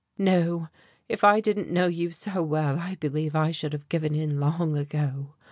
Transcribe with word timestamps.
"No, 0.17 0.69
if 1.07 1.23
I 1.23 1.39
didn't 1.39 1.69
know 1.69 1.85
you 1.85 2.09
so 2.09 2.41
well 2.41 2.79
I 2.79 2.95
believe 2.95 3.35
I 3.35 3.51
should 3.51 3.71
have 3.73 3.87
given 3.87 4.15
in 4.15 4.39
long 4.39 4.75
ago. 4.75 5.35